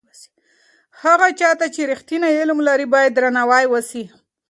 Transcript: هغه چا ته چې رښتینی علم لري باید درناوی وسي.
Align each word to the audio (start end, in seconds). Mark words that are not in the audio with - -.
هغه 1.03 1.27
چا 1.39 1.51
ته 1.59 1.65
چې 1.75 1.81
رښتینی 1.91 2.31
علم 2.39 2.59
لري 2.67 2.85
باید 2.93 3.11
درناوی 3.13 3.65
وسي. 3.69 4.03